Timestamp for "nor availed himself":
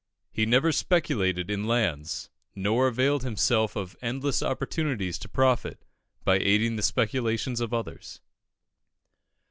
2.55-3.75